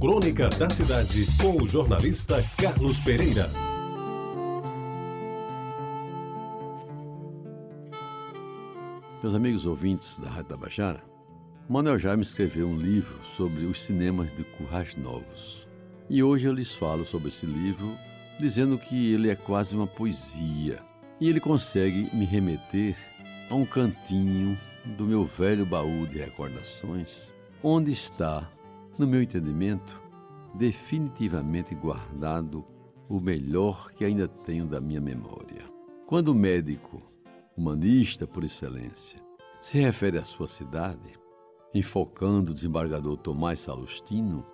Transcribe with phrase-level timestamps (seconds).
[0.00, 3.46] Crônica da Cidade, com o jornalista Carlos Pereira.
[9.20, 11.02] Meus amigos ouvintes da Rádio Tabajara,
[11.68, 15.66] Manuel Jaime escreveu um livro sobre os cinemas de Currais Novos.
[16.08, 17.98] E hoje eu lhes falo sobre esse livro,
[18.38, 20.78] dizendo que ele é quase uma poesia.
[21.20, 22.96] E ele consegue me remeter
[23.50, 24.56] a um cantinho
[24.96, 27.32] do meu velho baú de recordações,
[27.64, 28.48] onde está
[28.98, 30.02] no meu entendimento,
[30.54, 32.66] definitivamente guardado
[33.08, 35.62] o melhor que ainda tenho da minha memória.
[36.06, 37.00] Quando o médico,
[37.56, 39.20] humanista por excelência,
[39.60, 41.18] se refere à sua cidade,
[41.72, 44.44] enfocando o desembargador Tomás Salustino,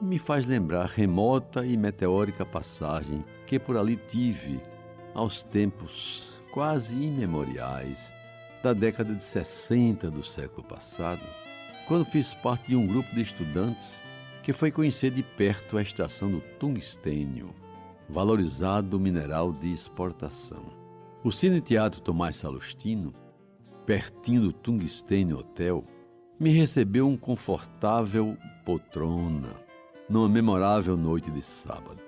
[0.00, 4.60] me faz lembrar remota e meteórica passagem que por ali tive
[5.12, 8.10] aos tempos quase imemoriais
[8.62, 11.20] da década de 60 do século passado
[11.90, 14.00] quando fiz parte de um grupo de estudantes
[14.44, 17.52] que foi conhecer de perto a extração do tungstênio,
[18.08, 20.66] valorizado mineral de exportação.
[21.24, 23.12] O Cine Teatro Tomás Salustino,
[23.84, 25.84] pertinho do Tungstênio Hotel,
[26.38, 29.56] me recebeu um confortável poltrona
[30.08, 31.98] numa memorável noite de sábado.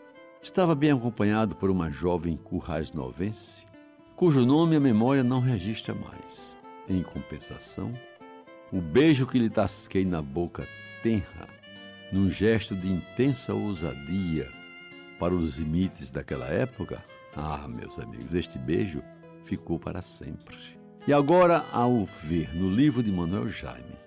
[0.41, 3.67] Estava bem acompanhado por uma jovem currais novense,
[4.15, 6.57] cujo nome a memória não registra mais.
[6.89, 7.93] Em compensação,
[8.73, 10.67] o beijo que lhe tasquei na boca
[11.03, 11.47] tenra,
[12.11, 14.49] num gesto de intensa ousadia
[15.19, 17.05] para os limites daquela época,
[17.37, 19.03] ah, meus amigos, este beijo
[19.45, 20.57] ficou para sempre.
[21.07, 24.01] E agora, ao ver no livro de Manuel Jaime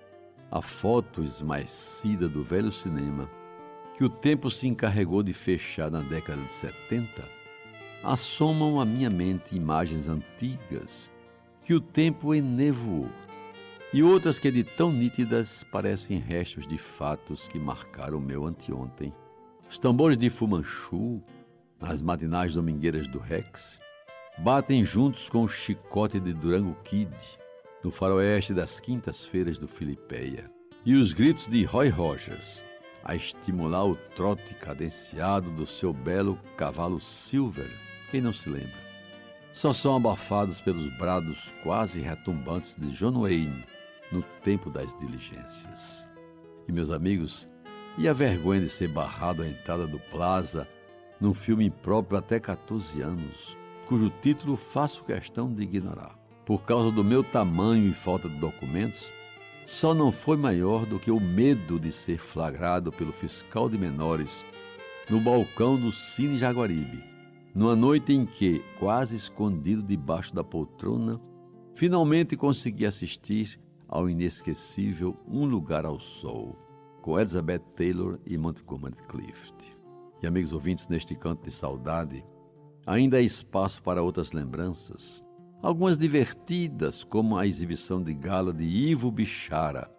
[0.50, 3.30] a foto esmaecida do velho cinema
[3.96, 7.24] que o tempo se encarregou de fechar na década de 70,
[8.02, 11.10] assomam à minha mente imagens antigas
[11.62, 13.08] que o tempo enevoou
[13.96, 19.10] e outras que de tão nítidas parecem restos de fatos que marcaram o meu anteontem.
[19.70, 21.22] Os tambores de Fumanchu,
[21.80, 23.80] nas matinais domingueiras do Rex,
[24.36, 27.10] batem juntos com o chicote de Durango Kid,
[27.82, 30.50] no faroeste das quintas-feiras do Filipeia,
[30.84, 32.62] e os gritos de Roy Rogers,
[33.02, 37.70] a estimular o trote cadenciado do seu belo cavalo Silver,
[38.10, 38.84] quem não se lembra?
[39.54, 43.64] Só são abafados pelos brados quase retumbantes de John Wayne,
[44.10, 46.08] no tempo das diligências.
[46.68, 47.48] E meus amigos,
[47.98, 50.68] e a vergonha de ser barrado à entrada do Plaza
[51.20, 53.56] num filme próprio até 14 anos,
[53.86, 56.18] cujo título faço questão de ignorar.
[56.44, 59.10] Por causa do meu tamanho e falta de documentos,
[59.64, 64.44] só não foi maior do que o medo de ser flagrado pelo fiscal de menores
[65.10, 67.02] no balcão do Cine Jaguaribe,
[67.54, 71.20] numa noite em que, quase escondido debaixo da poltrona,
[71.74, 76.56] finalmente consegui assistir ao inesquecível Um Lugar ao Sol,
[77.02, 79.76] com Elizabeth Taylor e Montgomery Clift.
[80.22, 82.24] E amigos ouvintes, neste canto de saudade,
[82.86, 85.22] ainda há espaço para outras lembranças,
[85.62, 89.90] algumas divertidas, como a exibição de gala de Ivo Bichara,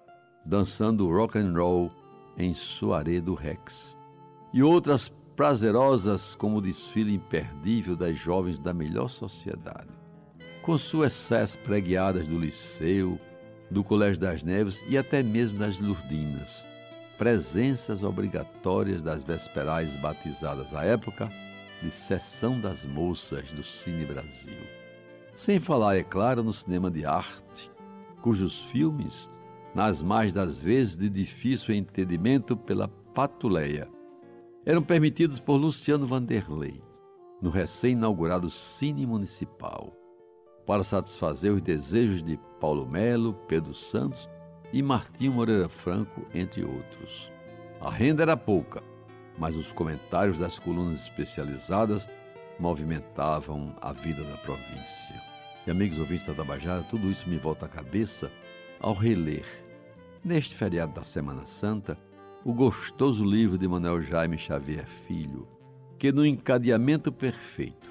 [0.46, 1.92] dançando rock and roll
[2.38, 3.98] em Soaré do Rex,
[4.54, 9.90] e outras prazerosas como o desfile imperdível das jovens da melhor sociedade,
[10.62, 13.20] com suas sés preguiadas do liceu,
[13.70, 16.66] do Colégio das Neves e até mesmo das Lurdinas,
[17.18, 21.30] presenças obrigatórias das vesperais batizadas à época
[21.82, 24.58] de Sessão das Moças do Cine Brasil.
[25.34, 27.72] Sem falar, é claro, no cinema de arte,
[28.22, 29.30] cujos filmes,
[29.76, 33.88] nas mais das vezes de difícil entendimento pela patuleia,
[34.66, 36.82] eram permitidos por Luciano Vanderlei,
[37.42, 39.97] no recém-inaugurado Cine Municipal
[40.68, 44.30] para satisfazer os desejos de Paulo Melo, Pedro Santos
[44.74, 47.32] e Martinho Moreira Franco, entre outros.
[47.80, 48.84] A renda era pouca,
[49.40, 52.10] mas os comentários das colunas especializadas
[52.60, 55.16] movimentavam a vida da província.
[55.66, 58.30] E amigos ouvintes da Tabajara, tudo isso me volta à cabeça
[58.80, 59.46] ao reler,
[60.24, 61.98] neste feriado da Semana Santa,
[62.44, 65.48] o gostoso livro de Manuel Jaime Xavier Filho,
[65.98, 67.87] que no encadeamento perfeito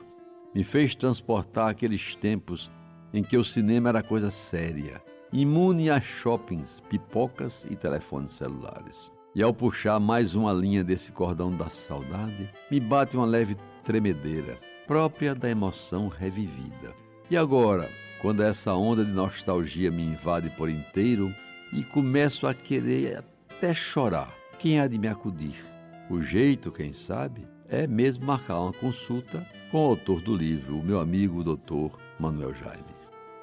[0.57, 2.71] me fez transportar aqueles tempos
[3.13, 9.13] em que o cinema era coisa séria, imune a shoppings, pipocas e telefones celulares.
[9.35, 13.55] E ao puxar mais uma linha desse cordão da saudade, me bate uma leve
[13.85, 16.95] tremedeira, própria da emoção revivida.
[17.31, 17.91] E agora,
[18.23, 21.31] quando essa onda de nostalgia me invade por inteiro
[21.71, 25.63] e começo a querer até chorar, quem há de me acudir?
[26.09, 30.85] O jeito, quem sabe, é mesmo marcar uma consulta com o autor do livro, o
[30.85, 32.85] meu amigo doutor Manuel Jaime.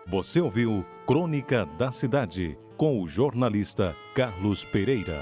[0.07, 5.21] Você ouviu Crônica da Cidade com o jornalista Carlos Pereira.